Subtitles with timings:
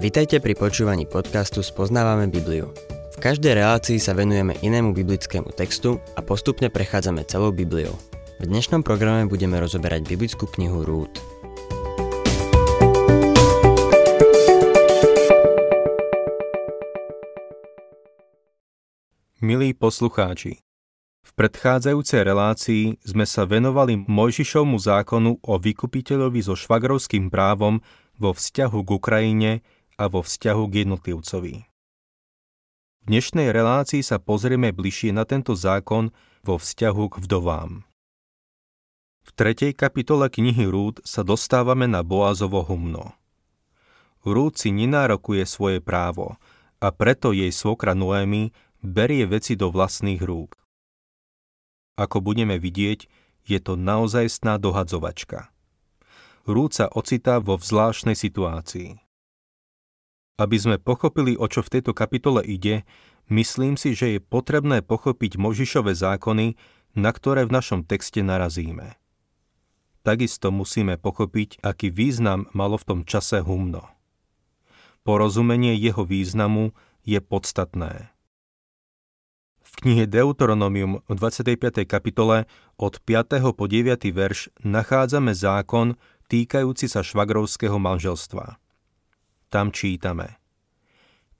[0.00, 2.72] Vitajte pri počúvaní podcastu Spoznávame Bibliu.
[3.12, 7.92] V každej relácii sa venujeme inému biblickému textu a postupne prechádzame celou Bibliou.
[8.40, 11.20] V dnešnom programe budeme rozoberať biblickú knihu Rút.
[19.44, 20.64] Milí poslucháči,
[21.20, 27.84] v predchádzajúcej relácii sme sa venovali Mojžišovmu zákonu o vykupiteľovi so švagrovským právom
[28.16, 29.52] vo vzťahu k Ukrajine
[30.00, 31.56] a vo vzťahu k jednotlivcovi.
[33.00, 36.08] V dnešnej relácii sa pozrieme bližšie na tento zákon
[36.40, 37.84] vo vzťahu k vdovám.
[39.20, 43.12] V tretej kapitole knihy Rúd sa dostávame na Boazovo humno.
[44.24, 46.40] Rúd si nenárokuje svoje právo
[46.80, 50.56] a preto jej svokra Noémy berie veci do vlastných rúk.
[52.00, 53.04] Ako budeme vidieť,
[53.44, 55.52] je to naozajstná dohadzovačka.
[56.48, 59.09] Rúd sa ocitá vo vzláštnej situácii.
[60.40, 62.88] Aby sme pochopili, o čo v tejto kapitole ide,
[63.28, 66.56] myslím si, že je potrebné pochopiť Možišové zákony,
[66.96, 68.96] na ktoré v našom texte narazíme.
[70.00, 73.84] Takisto musíme pochopiť, aký význam malo v tom čase humno.
[75.04, 76.72] Porozumenie jeho významu
[77.04, 78.08] je podstatné.
[79.60, 81.84] V knihe Deuteronomium v 25.
[81.84, 82.48] kapitole
[82.80, 83.44] od 5.
[83.52, 84.08] po 9.
[84.08, 86.00] verš nachádzame zákon
[86.32, 88.56] týkajúci sa švagrovského manželstva.
[89.52, 90.39] Tam čítame.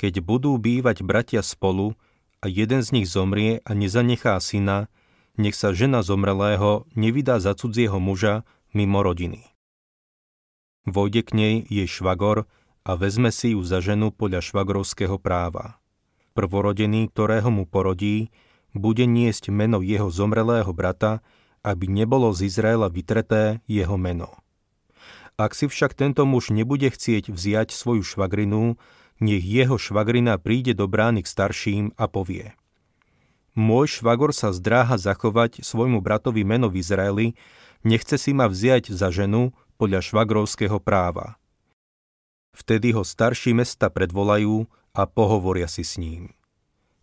[0.00, 1.92] Keď budú bývať bratia spolu
[2.40, 4.88] a jeden z nich zomrie a nezanechá syna,
[5.36, 9.44] nech sa žena zomrelého nevydá za cudzieho muža mimo rodiny.
[10.88, 12.48] Vojde k nej jej švagor
[12.80, 15.76] a vezme si ju za ženu podľa švagrovského práva.
[16.32, 18.32] Prvorodený, ktorého mu porodí,
[18.72, 21.20] bude niesť meno jeho zomrelého brata,
[21.60, 24.32] aby nebolo z Izraela vytreté jeho meno.
[25.36, 28.80] Ak si však tento muž nebude chcieť vziať svoju švagrinu,
[29.20, 32.56] nech jeho švagrina príde do brány k starším a povie.
[33.52, 37.28] Môj švagor sa zdráha zachovať svojmu bratovi meno v Izraeli,
[37.84, 41.36] nechce si ma vziať za ženu podľa švagrovského práva.
[42.56, 46.34] Vtedy ho starší mesta predvolajú a pohovoria si s ním.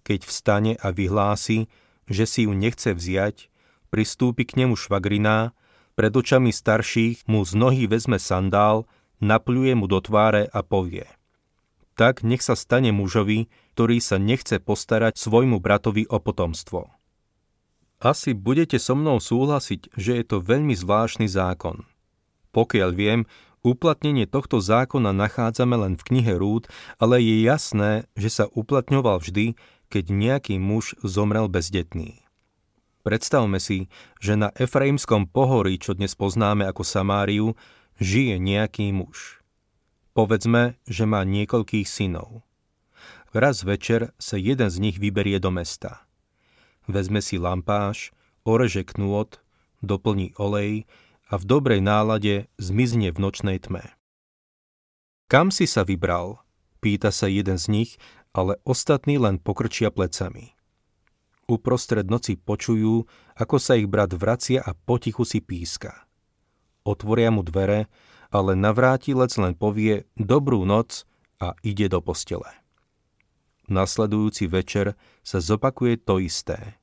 [0.03, 1.67] Keď vstane a vyhlási,
[2.07, 3.51] že si ju nechce vziať,
[3.91, 5.51] pristúpi k nemu švagrina
[5.97, 8.85] pred očami starších mu z nohy vezme sandál,
[9.19, 11.16] napľuje mu do tváre a povie.
[11.97, 16.93] Tak nech sa stane mužovi, ktorý sa nechce postarať svojmu bratovi o potomstvo.
[17.97, 21.89] Asi budete so mnou súhlasiť, že je to veľmi zvláštny zákon.
[22.53, 23.25] Pokiaľ viem,
[23.65, 26.69] uplatnenie tohto zákona nachádzame len v knihe Rúd,
[27.01, 29.57] ale je jasné, že sa uplatňoval vždy,
[29.89, 32.21] keď nejaký muž zomrel bezdetný.
[33.01, 33.89] Predstavme si,
[34.21, 37.57] že na Efraimskom pohorí, čo dnes poznáme ako Samáriu,
[37.97, 39.41] žije nejaký muž.
[40.17, 42.41] Povedzme, že má niekoľkých synov.
[43.37, 46.09] Raz večer sa jeden z nich vyberie do mesta.
[46.89, 48.09] Vezme si lampáš,
[48.41, 49.37] oreže knôt,
[49.85, 50.89] doplní olej
[51.29, 53.93] a v dobrej nálade zmizne v nočnej tme.
[55.29, 56.41] Kam si sa vybral?
[56.81, 57.91] Pýta sa jeden z nich,
[58.33, 60.57] ale ostatní len pokrčia plecami
[61.47, 63.07] uprostred noci počujú,
[63.39, 66.05] ako sa ich brat vracia a potichu si píska.
[66.83, 67.87] Otvoria mu dvere,
[68.33, 71.07] ale navrátilec len povie dobrú noc
[71.37, 72.49] a ide do postele.
[73.67, 76.79] Nasledujúci večer sa zopakuje to isté.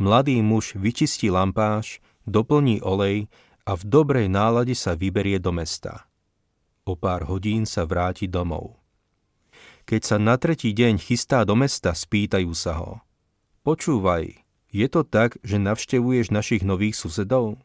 [0.00, 3.28] Mladý muž vyčistí lampáš, doplní olej
[3.68, 6.08] a v dobrej nálade sa vyberie do mesta.
[6.88, 8.80] O pár hodín sa vráti domov.
[9.84, 12.92] Keď sa na tretí deň chystá do mesta, spýtajú sa ho–
[13.62, 14.42] Počúvaj,
[14.74, 17.62] je to tak, že navštevuješ našich nových susedov?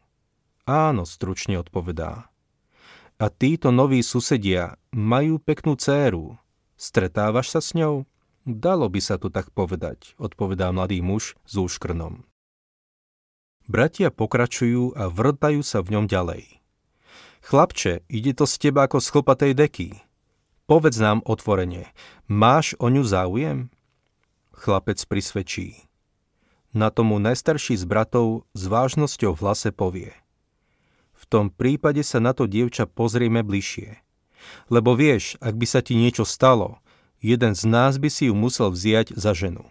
[0.62, 2.30] Áno, stručne odpovedá.
[3.18, 6.38] A títo noví susedia majú peknú céru.
[6.78, 8.06] Stretávaš sa s ňou?
[8.46, 12.22] Dalo by sa to tak povedať, odpovedá mladý muž s úškrnom.
[13.66, 16.62] Bratia pokračujú a vrtajú sa v ňom ďalej.
[17.42, 19.88] Chlapče, ide to z teba ako z chlpatej deky.
[20.70, 21.90] Povedz nám otvorene,
[22.30, 23.66] máš o ňu záujem?
[24.54, 25.90] Chlapec prisvedčí.
[26.70, 30.14] Na tomu najstarší z bratov s vážnosťou v hlase povie.
[31.18, 33.98] V tom prípade sa na to dievča pozrieme bližšie.
[34.70, 36.78] Lebo vieš, ak by sa ti niečo stalo,
[37.18, 39.66] jeden z nás by si ju musel vziať za ženu.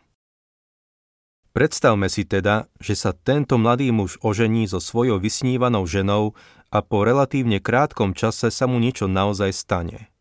[1.55, 6.38] Predstavme si teda, že sa tento mladý muž ožení so svojou vysnívanou ženou
[6.69, 10.11] a po relatívne krátkom čase sa mu niečo naozaj stane.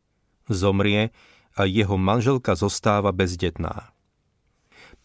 [0.48, 1.12] Zomrie
[1.52, 3.95] a jeho manželka zostáva bezdetná.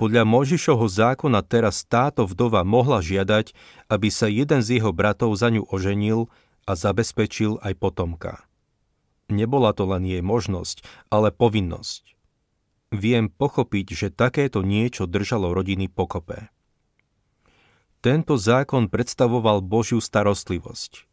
[0.01, 3.53] Podľa Možišovho zákona teraz táto vdova mohla žiadať,
[3.85, 6.25] aby sa jeden z jeho bratov za ňu oženil
[6.65, 8.41] a zabezpečil aj potomka.
[9.29, 10.81] Nebola to len jej možnosť,
[11.13, 12.17] ale povinnosť.
[12.97, 16.49] Viem pochopiť, že takéto niečo držalo rodiny pokope.
[18.01, 21.05] Tento zákon predstavoval Božiu starostlivosť.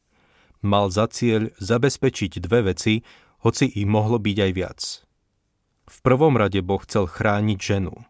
[0.65, 3.05] Mal za cieľ zabezpečiť dve veci,
[3.45, 4.81] hoci ich mohlo byť aj viac.
[5.93, 8.08] V prvom rade Boh chcel chrániť ženu.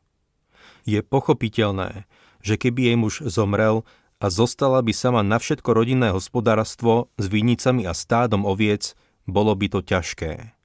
[0.89, 2.09] Je pochopiteľné,
[2.41, 3.85] že keby jej muž zomrel
[4.25, 8.97] a zostala by sama na všetko rodinné hospodárstvo s vinicami a stádom oviec,
[9.29, 10.57] bolo by to ťažké.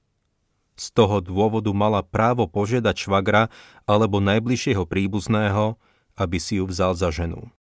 [0.80, 3.52] Z toho dôvodu mala právo požiadať švagra
[3.84, 5.76] alebo najbližšieho príbuzného,
[6.16, 7.52] aby si ju vzal za ženu.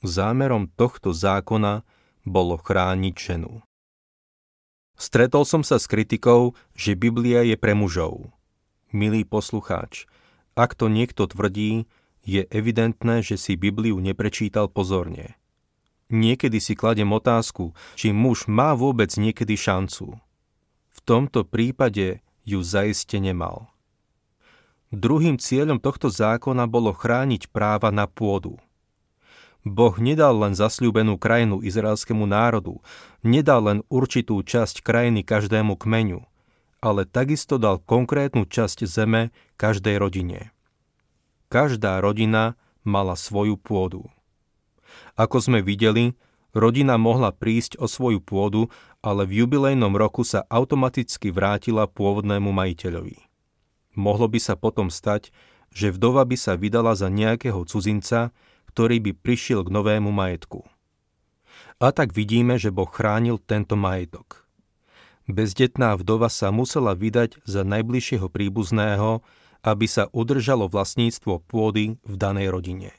[0.00, 1.84] Zámerom tohto zákona
[2.24, 3.60] bolo chrániť ženu.
[4.96, 8.32] Stretol som sa s kritikou, že Biblia je pre mužov.
[8.88, 10.08] Milý poslucháč,
[10.56, 11.84] ak to niekto tvrdí,
[12.26, 15.38] je evidentné, že si Bibliu neprečítal pozorne.
[16.10, 20.18] Niekedy si kladem otázku, či muž má vôbec niekedy šancu.
[20.90, 23.70] V tomto prípade ju zaiste nemal.
[24.94, 28.56] Druhým cieľom tohto zákona bolo chrániť práva na pôdu.
[29.66, 32.78] Boh nedal len zasľúbenú krajinu izraelskému národu,
[33.26, 36.22] nedal len určitú časť krajiny každému kmeňu,
[36.80, 40.50] ale takisto dal konkrétnu časť zeme každej rodine.
[41.48, 44.06] Každá rodina mala svoju pôdu.
[45.18, 46.14] Ako sme videli,
[46.54, 48.68] rodina mohla prísť o svoju pôdu,
[49.02, 53.26] ale v jubilejnom roku sa automaticky vrátila pôvodnému majiteľovi.
[53.96, 55.32] Mohlo by sa potom stať,
[55.72, 58.32] že vdova by sa vydala za nejakého cudzinca,
[58.72, 60.64] ktorý by prišiel k novému majetku.
[61.76, 64.45] A tak vidíme, že Boh chránil tento majetok.
[65.26, 69.26] Bezdetná vdova sa musela vydať za najbližšieho príbuzného,
[69.66, 72.94] aby sa udržalo vlastníctvo pôdy v danej rodine.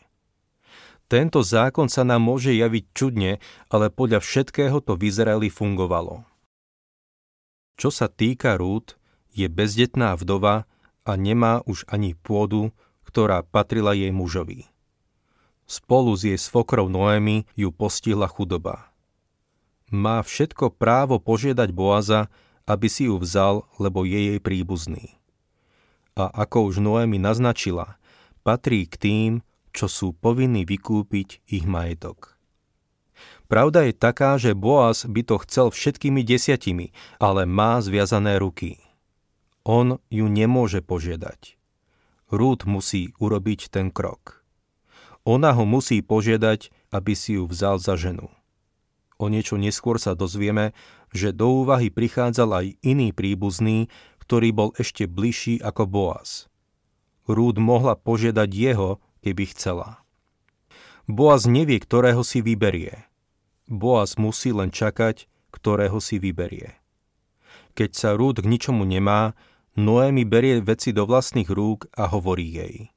[1.07, 3.39] Tento zákon sa nám môže javiť čudne,
[3.71, 6.27] ale podľa všetkého to v Izraeli fungovalo.
[7.79, 9.00] Čo sa týka Rút,
[9.31, 10.68] je bezdetná vdova
[11.07, 12.75] a nemá už ani pôdu,
[13.07, 14.68] ktorá patrila jej mužovi.
[15.63, 18.91] Spolu s jej svokrou Noémy ju postihla chudoba.
[19.88, 22.28] Má všetko právo požiadať Boaza,
[22.68, 25.16] aby si ju vzal, lebo je jej príbuzný.
[26.19, 27.95] A ako už Noémy naznačila,
[28.44, 29.31] patrí k tým,
[29.72, 32.36] čo sú povinní vykúpiť ich majetok.
[33.48, 36.92] Pravda je taká, že Boaz by to chcel všetkými desiatimi,
[37.24, 38.84] ale má zviazané ruky.
[39.63, 41.56] On ju nemôže požiadať.
[42.28, 44.44] Rút musí urobiť ten krok.
[45.24, 48.28] Ona ho musí požiadať, aby si ju vzal za ženu.
[49.17, 50.77] O niečo neskôr sa dozvieme,
[51.09, 53.89] že do úvahy prichádzal aj iný príbuzný,
[54.21, 56.45] ktorý bol ešte bližší ako Boaz.
[57.25, 60.05] Rúd mohla požiadať jeho, keby chcela.
[61.07, 63.07] Boaz nevie, ktorého si vyberie.
[63.67, 66.75] Boaz musí len čakať, ktorého si vyberie.
[67.75, 69.35] Keď sa Rúd k ničomu nemá,
[69.77, 72.89] Noémi berie veci do vlastných rúk a hovorí jej.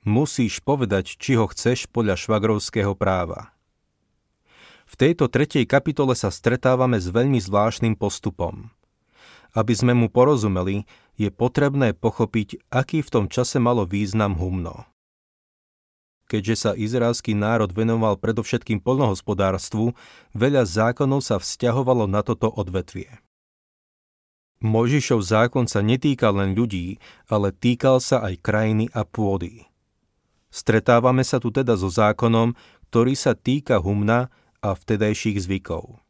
[0.00, 3.52] Musíš povedať, či ho chceš podľa švagrovského práva.
[4.90, 8.74] V tejto tretej kapitole sa stretávame s veľmi zvláštnym postupom.
[9.54, 10.82] Aby sme mu porozumeli,
[11.14, 14.90] je potrebné pochopiť, aký v tom čase malo význam humno
[16.30, 19.98] keďže sa izraelský národ venoval predovšetkým polnohospodárstvu,
[20.30, 23.18] veľa zákonov sa vzťahovalo na toto odvetvie.
[24.62, 29.66] Mojžišov zákon sa netýkal len ľudí, ale týkal sa aj krajiny a pôdy.
[30.54, 32.54] Stretávame sa tu teda so zákonom,
[32.92, 34.30] ktorý sa týka humna
[34.60, 36.00] a vtedajších zvykov.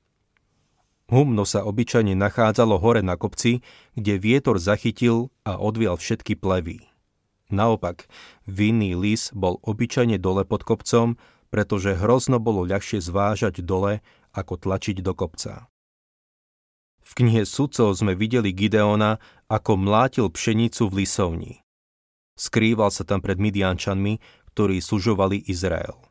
[1.11, 3.67] Humno sa obyčajne nachádzalo hore na kopci,
[3.99, 6.87] kde vietor zachytil a odvial všetky plevy.
[7.51, 8.07] Naopak,
[8.47, 11.19] vinný lis bol obyčajne dole pod kopcom,
[11.51, 15.67] pretože hrozno bolo ľahšie zvážať dole, ako tlačiť do kopca.
[17.03, 19.19] V knihe sudcov sme videli Gideona,
[19.51, 21.53] ako mlátil pšenicu v lisovni.
[22.39, 24.23] Skrýval sa tam pred Midiančanmi,
[24.55, 26.10] ktorí sužovali Izrael.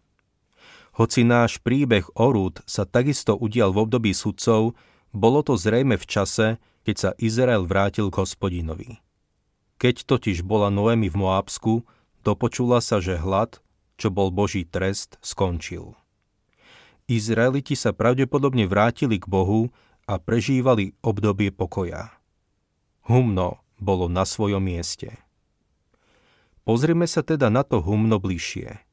[1.00, 4.76] Hoci náš príbeh o Rúd sa takisto udial v období sudcov,
[5.16, 9.00] bolo to zrejme v čase, keď sa Izrael vrátil k hospodinovi.
[9.80, 11.88] Keď totiž bola Noemi v Moábsku,
[12.28, 13.64] dopočula sa, že hlad,
[13.96, 15.96] čo bol Boží trest, skončil.
[17.08, 19.72] Izraeliti sa pravdepodobne vrátili k Bohu
[20.04, 22.12] a prežívali obdobie pokoja.
[23.08, 25.16] Humno bolo na svojom mieste.
[26.68, 28.89] Pozrime sa teda na to humno bližšie.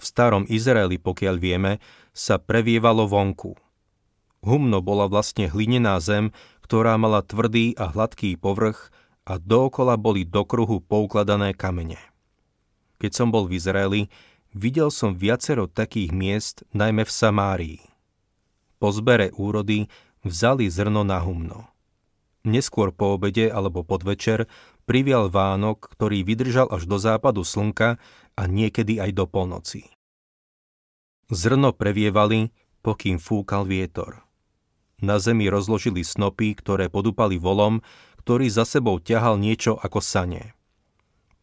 [0.00, 1.76] V starom Izraeli, pokiaľ vieme,
[2.16, 3.52] sa previevalo vonku.
[4.40, 6.32] Humno bola vlastne hlinená zem,
[6.64, 8.88] ktorá mala tvrdý a hladký povrch
[9.28, 12.00] a dookola boli do kruhu poukladané kamene.
[12.96, 14.02] Keď som bol v Izraeli,
[14.56, 17.80] videl som viacero takých miest, najmä v Samárii.
[18.80, 19.92] Po zbere úrody
[20.24, 21.68] vzali zrno na humno.
[22.40, 24.48] Neskôr po obede alebo podvečer
[24.88, 28.00] privial Vánok, ktorý vydržal až do západu slnka
[28.40, 29.84] a niekedy aj do polnoci.
[31.28, 32.48] Zrno previevali,
[32.80, 34.24] pokým fúkal vietor.
[35.04, 37.84] Na zemi rozložili snopy, ktoré podúpali volom,
[38.24, 40.56] ktorý za sebou ťahal niečo ako sane.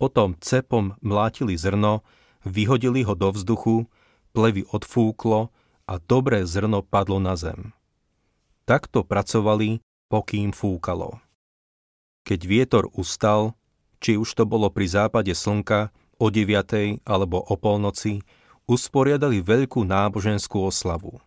[0.02, 2.02] Potom cepom mlátili zrno,
[2.46, 3.90] vyhodili ho do vzduchu,
[4.34, 5.54] plevy odfúklo
[5.90, 7.74] a dobré zrno padlo na zem.
[8.70, 11.18] Takto pracovali, pokým fúkalo.
[12.28, 13.56] Keď vietor ustal,
[14.04, 17.02] či už to bolo pri západe slnka, o 9.
[17.06, 18.22] alebo o polnoci,
[18.68, 21.24] usporiadali veľkú náboženskú oslavu.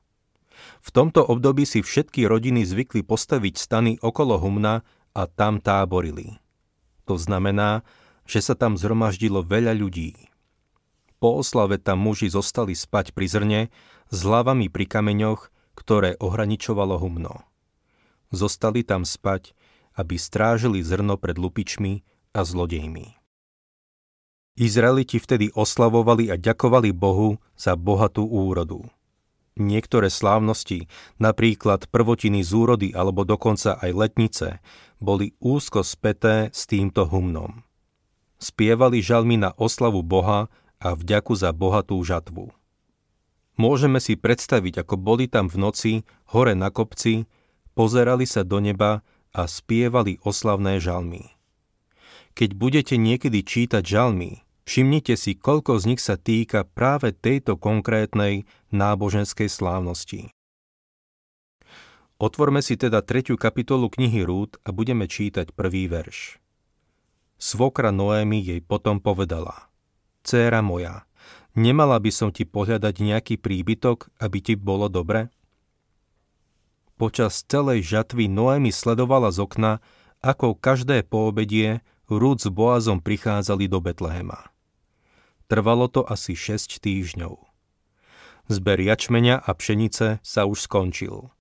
[0.85, 4.85] V tomto období si všetky rodiny zvykli postaviť stany okolo humna
[5.17, 6.37] a tam táborili.
[7.09, 7.81] To znamená,
[8.29, 10.31] že sa tam zhromaždilo veľa ľudí.
[11.21, 13.61] Po oslave tam muži zostali spať pri zrne
[14.09, 17.45] s hlavami pri kameňoch, ktoré ohraničovalo humno.
[18.31, 19.57] Zostali tam spať
[20.01, 22.01] aby strážili zrno pred lupičmi
[22.33, 23.20] a zlodejmi.
[24.61, 28.85] Izraeliti vtedy oslavovali a ďakovali Bohu za bohatú úrodu.
[29.57, 30.85] Niektoré slávnosti,
[31.17, 34.61] napríklad prvotiny z úrody alebo dokonca aj letnice,
[35.01, 37.65] boli úzko späté s týmto humnom.
[38.37, 42.53] Spievali žalmy na oslavu Boha a vďaku za bohatú žatvu.
[43.57, 45.93] Môžeme si predstaviť, ako boli tam v noci,
[46.37, 47.25] hore na kopci,
[47.73, 49.01] pozerali sa do neba
[49.33, 51.33] a spievali oslavné žalmy.
[52.37, 58.47] Keď budete niekedy čítať žalmy, všimnite si, koľko z nich sa týka práve tejto konkrétnej
[58.71, 60.31] náboženskej slávnosti.
[62.23, 66.39] Otvorme si teda tretiu kapitolu knihy Rúd a budeme čítať prvý verš.
[67.35, 69.67] Svokra Noémy jej potom povedala
[70.23, 71.03] Céra moja,
[71.59, 75.35] nemala by som ti pohľadať nejaký príbytok, aby ti bolo dobre?
[77.01, 79.73] Počas celej žatvy Noemi sledovala z okna,
[80.21, 84.53] ako každé poobedie Rúd s Boazom prichádzali do Betlehema.
[85.51, 87.35] Trvalo to asi 6 týždňov.
[88.47, 91.35] Zber jačmenia a pšenice sa už skončil.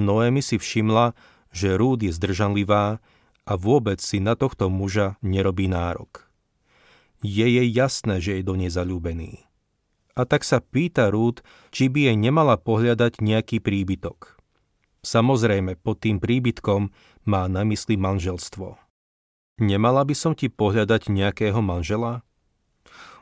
[0.00, 1.12] Noemi si všimla,
[1.52, 2.96] že Rúd je zdržanlivá
[3.44, 6.32] a vôbec si na tohto muža nerobí nárok.
[7.20, 9.44] Je jej jasné, že je do nej zalúbený.
[10.16, 14.40] A tak sa pýta Rúd, či by jej nemala pohľadať nejaký príbytok.
[15.04, 16.88] Samozrejme, pod tým príbytkom
[17.28, 18.80] má na mysli manželstvo.
[19.60, 22.24] Nemala by som ti pohľadať nejakého manžela?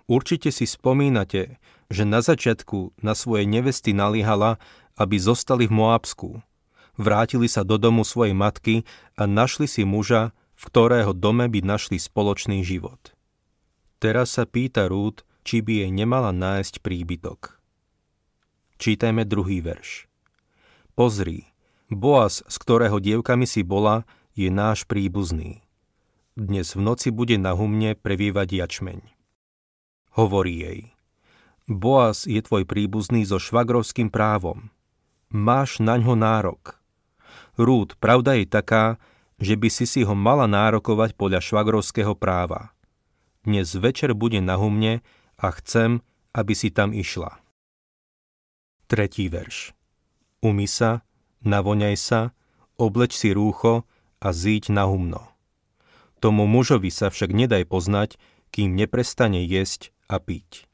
[0.08, 1.60] Určite si spomínate,
[1.92, 4.56] že na začiatku na svoje nevesty naliehala,
[4.96, 6.40] aby zostali v Moabsku.
[6.96, 12.00] Vrátili sa do domu svojej matky a našli si muža, v ktorého dome by našli
[12.00, 13.14] spoločný život.
[14.00, 17.60] Teraz sa pýta Rúd, či by jej nemala nájsť príbytok.
[18.80, 20.08] Čítajme druhý verš.
[20.96, 21.46] Pozri,
[21.92, 25.62] Boaz, z ktorého dievkami si bola, je náš príbuzný.
[26.34, 29.17] Dnes v noci bude na humne previevať jačmeň.
[30.18, 30.80] Hovorí jej.
[31.70, 34.66] Boaz je tvoj príbuzný so švagrovským právom.
[35.30, 36.75] Máš na ňo nárok.
[37.54, 38.98] Rúd, pravda je taká,
[39.38, 42.75] že by si si ho mala nárokovať podľa švagrovského práva.
[43.46, 45.06] Dnes večer bude na humne
[45.38, 46.02] a chcem,
[46.34, 47.38] aby si tam išla.
[48.90, 49.70] Tretí verš.
[50.42, 51.06] Umy sa,
[51.46, 52.34] navoňaj sa,
[52.75, 53.87] obleč si rúcho
[54.18, 55.30] a zíď na humno.
[56.18, 58.18] Tomu mužovi sa však nedaj poznať,
[58.50, 60.64] kým neprestane jesť a piť.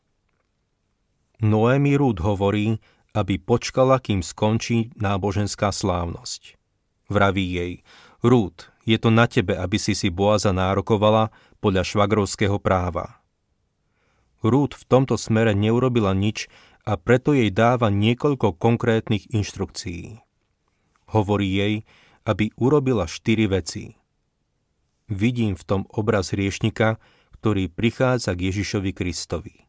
[1.42, 2.78] Noémi Rúd hovorí,
[3.14, 6.56] aby počkala, kým skončí náboženská slávnosť.
[7.10, 7.72] Vraví jej,
[8.24, 11.28] Rúd, je to na tebe, aby si si Boaza nárokovala
[11.60, 13.20] podľa švagrovského práva.
[14.40, 16.48] Rúd v tomto smere neurobila nič
[16.84, 20.20] a preto jej dáva niekoľko konkrétnych inštrukcií.
[21.12, 21.74] Hovorí jej,
[22.28, 23.96] aby urobila štyri veci.
[25.08, 26.96] Vidím v tom obraz hriešnika,
[27.44, 29.68] ktorý prichádza k Ježišovi Kristovi.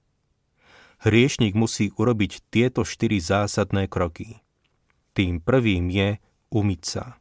[1.04, 4.40] Hriešnik musí urobiť tieto štyri zásadné kroky.
[5.12, 6.16] Tým prvým je
[6.56, 7.20] umyť sa.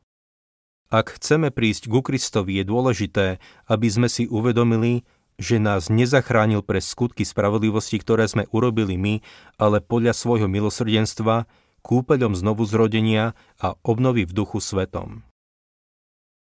[0.94, 5.02] Ak chceme prísť ku Kristovi, je dôležité, aby sme si uvedomili,
[5.42, 9.26] že nás nezachránil pre skutky spravodlivosti, ktoré sme urobili my,
[9.58, 11.50] ale podľa svojho milosrdenstva,
[11.82, 15.26] kúpeľom znovu zrodenia a obnovy v duchu svetom.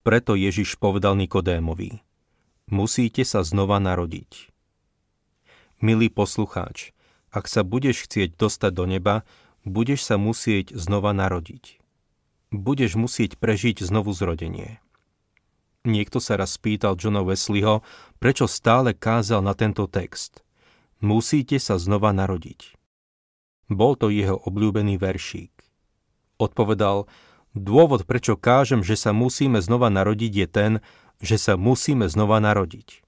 [0.04, 2.05] Preto Ježiš povedal Nikodémovi,
[2.70, 4.50] musíte sa znova narodiť.
[5.82, 6.96] Milý poslucháč,
[7.30, 9.16] ak sa budeš chcieť dostať do neba,
[9.68, 11.84] budeš sa musieť znova narodiť.
[12.56, 14.80] Budeš musieť prežiť znovu zrodenie.
[15.86, 17.86] Niekto sa raz spýtal Johna Wesleyho,
[18.18, 20.42] prečo stále kázal na tento text.
[21.04, 22.74] Musíte sa znova narodiť.
[23.70, 25.54] Bol to jeho obľúbený veršík.
[26.42, 27.06] Odpovedal,
[27.56, 30.72] Dôvod, prečo kážem, že sa musíme znova narodiť, je ten,
[31.20, 33.04] že sa musíme znova narodiť.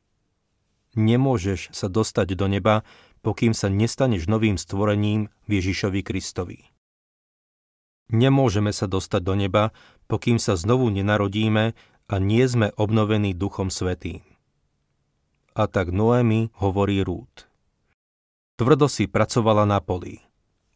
[0.98, 2.82] Nemôžeš sa dostať do neba,
[3.22, 6.60] pokým sa nestaneš novým stvorením Ježišovi Kristovi.
[8.08, 9.64] Nemôžeme sa dostať do neba,
[10.08, 11.76] pokým sa znovu nenarodíme
[12.08, 14.24] a nie sme obnovení Duchom Svetým.
[15.58, 17.50] A tak Noemi hovorí Rút.
[18.58, 20.24] Tvrdo si pracovala na poli.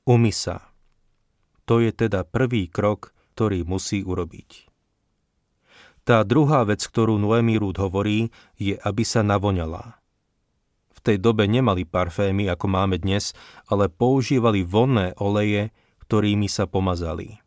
[0.06, 0.70] Umy sa.
[1.66, 4.71] To je teda prvý krok, ktorý musí urobiť.
[6.02, 10.02] Tá druhá vec, ktorú Noemi Rút hovorí, je, aby sa navoňala
[11.02, 13.34] tej dobe nemali parfémy, ako máme dnes,
[13.68, 15.74] ale používali vonné oleje,
[16.06, 17.42] ktorými sa pomazali.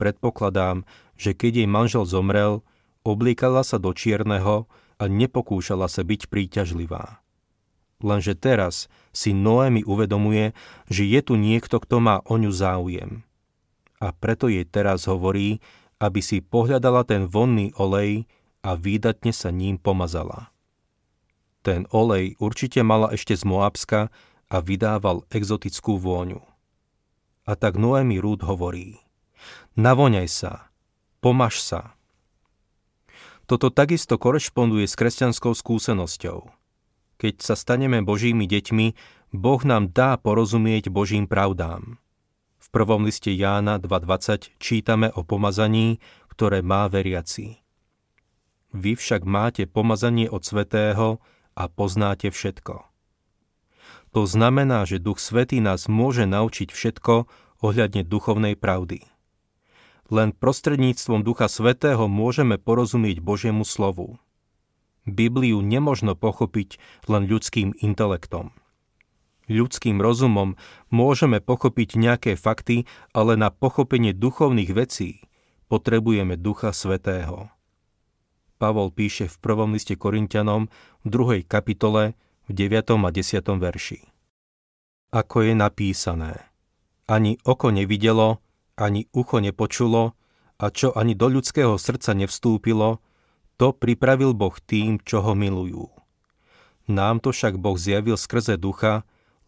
[0.00, 2.64] Predpokladám, že keď jej manžel zomrel,
[3.06, 4.66] oblíkala sa do čierneho
[4.98, 7.22] a nepokúšala sa byť príťažlivá.
[8.02, 10.58] Lenže teraz si Noemi uvedomuje,
[10.90, 13.22] že je tu niekto, kto má o ňu záujem.
[14.02, 15.62] A preto jej teraz hovorí,
[16.02, 18.26] aby si pohľadala ten vonný olej
[18.66, 20.50] a výdatne sa ním pomazala.
[21.62, 24.10] Ten olej určite mala ešte z Moabska
[24.50, 26.42] a vydával exotickú vôňu.
[27.46, 28.98] A tak Noemi Rúd hovorí,
[29.78, 30.74] navoňaj sa,
[31.22, 31.94] pomaž sa.
[33.46, 36.50] Toto takisto korešponduje s kresťanskou skúsenosťou.
[37.22, 38.86] Keď sa staneme Božími deťmi,
[39.30, 42.01] Boh nám dá porozumieť Božím pravdám.
[42.72, 46.00] Prvom liste Jána 2.20 čítame o pomazaní,
[46.32, 47.60] ktoré má veriaci.
[48.72, 51.20] Vy však máte pomazanie od Svetého,
[51.52, 52.88] a poznáte všetko.
[54.12, 57.28] To znamená, že Duch Svetý nás môže naučiť všetko
[57.64, 59.04] ohľadne duchovnej pravdy.
[60.12, 64.20] Len prostredníctvom Ducha Svetého môžeme porozumieť Božiemu slovu.
[65.08, 66.76] Bibliu nemožno pochopiť
[67.08, 68.52] len ľudským intelektom.
[69.50, 70.54] Ľudským rozumom
[70.94, 75.26] môžeme pochopiť nejaké fakty, ale na pochopenie duchovných vecí
[75.66, 77.50] potrebujeme Ducha Svetého.
[78.62, 80.70] Pavol píše v prvom liste Korintianom
[81.02, 82.14] v druhej kapitole
[82.46, 82.94] v 9.
[83.02, 83.42] a 10.
[83.58, 84.00] verši.
[85.10, 86.46] Ako je napísané,
[87.10, 88.38] ani oko nevidelo,
[88.78, 90.14] ani ucho nepočulo,
[90.62, 93.02] a čo ani do ľudského srdca nevstúpilo,
[93.58, 95.90] to pripravil Boh tým, čo ho milujú.
[96.86, 99.02] Nám to však Boh zjavil skrze ducha,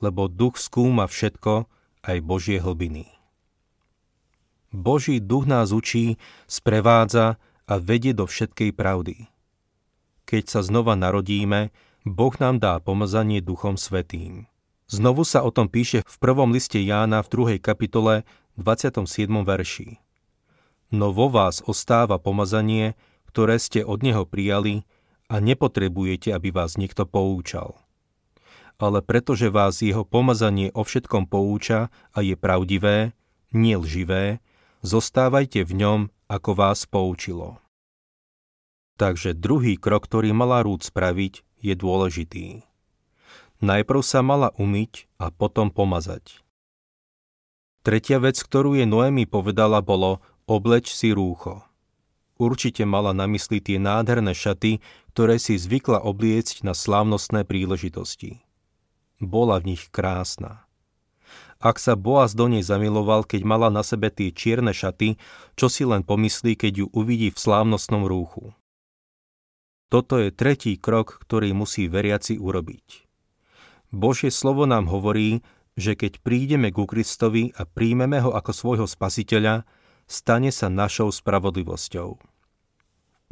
[0.04, 1.64] lebo duch skúma všetko,
[2.04, 3.08] aj Božie hlbiny.
[4.74, 9.30] Boží duch nás učí, sprevádza a vedie do všetkej pravdy.
[10.28, 11.72] Keď sa znova narodíme,
[12.04, 14.44] Boh nám dá pomazanie Duchom Svetým.
[14.84, 17.64] Znovu sa o tom píše v prvom liste Jána v 2.
[17.64, 18.28] kapitole
[18.60, 19.08] 27.
[19.46, 19.96] verši.
[20.92, 22.92] No vo vás ostáva pomazanie,
[23.30, 24.84] ktoré ste od Neho prijali
[25.32, 27.84] a nepotrebujete, aby vás niekto poučal.
[28.78, 33.14] Ale pretože vás jeho pomazanie o všetkom pouča a je pravdivé,
[33.54, 34.42] nie lživé,
[34.82, 37.62] zostávajte v ňom ako vás poučilo.
[38.94, 42.46] Takže druhý krok, ktorý mala Rúd spraviť, je dôležitý.
[43.64, 46.44] Najprv sa mala umyť a potom pomazať.
[47.80, 51.64] Tretia vec, ktorú je Noemi povedala, bolo obleč si rúcho.
[52.37, 54.84] Určite mala na mysli tie nádherné šaty,
[55.16, 58.43] ktoré si zvykla obliecť na slávnostné príležitosti.
[59.26, 60.64] Bola v nich krásna.
[61.64, 65.16] Ak sa Boaz do nej zamiloval, keď mala na sebe tie čierne šaty,
[65.56, 68.52] čo si len pomyslí, keď ju uvidí v slávnostnom rúchu.
[69.88, 73.06] Toto je tretí krok, ktorý musí veriaci urobiť.
[73.94, 75.40] Božie slovo nám hovorí,
[75.78, 79.62] že keď prídeme ku Kristovi a príjmeme ho ako svojho spasiteľa,
[80.10, 82.18] stane sa našou spravodlivosťou.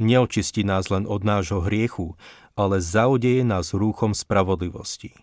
[0.01, 2.17] Neočistí nás len od nášho hriechu,
[2.57, 5.15] ale zaudeje nás rúchom spravodlivosti.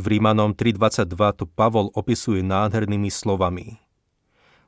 [0.00, 1.04] V Rímanom 3.22
[1.36, 3.76] to Pavol opisuje nádhernými slovami.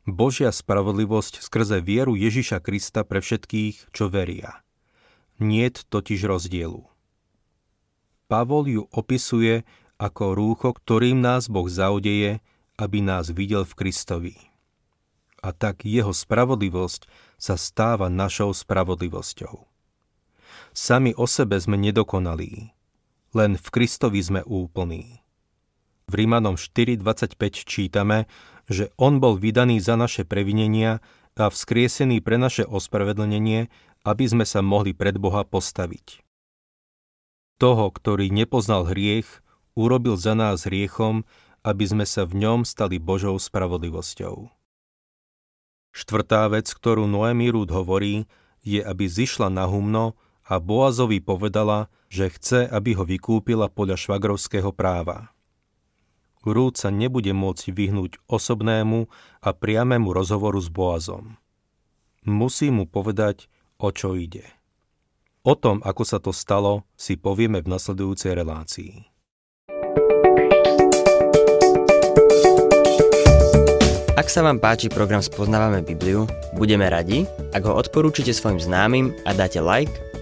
[0.05, 4.61] Božia spravodlivosť skrze vieru Ježiša Krista pre všetkých, čo veria.
[5.41, 6.85] Niet totiž rozdielu.
[8.29, 9.65] Pavol ju opisuje
[9.97, 12.45] ako rúcho, ktorým nás Boh zaudeje,
[12.77, 14.37] aby nás videl v Kristovi.
[15.41, 17.09] A tak jeho spravodlivosť
[17.41, 19.65] sa stáva našou spravodlivosťou.
[20.77, 22.74] Sami o sebe sme nedokonalí,
[23.35, 25.21] len v Kristovi sme úplní.
[26.07, 27.35] V Rímanom 4.25
[27.67, 28.31] čítame,
[28.71, 33.69] že On bol vydaný za naše previnenia a vzkriesený pre naše ospravedlnenie,
[34.07, 36.23] aby sme sa mohli pred Boha postaviť.
[37.59, 39.43] Toho, ktorý nepoznal hriech,
[39.75, 41.27] urobil za nás hriechom,
[41.65, 44.53] aby sme sa v ňom stali Božou spravodlivosťou.
[45.95, 48.27] Štvrtá vec, ktorú Noemi Rúd hovorí,
[48.61, 54.71] je, aby zišla na humno a Boazovi povedala, že chce, aby ho vykúpila podľa švagrovského
[54.71, 55.33] práva.
[56.45, 59.09] Rúd sa nebude môcť vyhnúť osobnému
[59.41, 61.41] a priamému rozhovoru s Boazom.
[62.25, 63.49] musí mu povedať,
[63.81, 64.45] o čo ide.
[65.45, 69.09] O tom, ako sa to stalo, si povieme v nasledujúcej relácii.
[74.15, 76.25] Ak sa vám páči program Spoznávame Bibliu,
[76.57, 79.93] budeme radi, ak ho odporúčite svojim známym a dáte like,